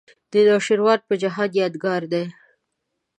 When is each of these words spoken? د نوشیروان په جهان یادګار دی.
د 0.31 0.33
نوشیروان 0.47 0.99
په 1.07 1.13
جهان 1.21 1.49
یادګار 1.61 2.03
دی. 2.11 2.23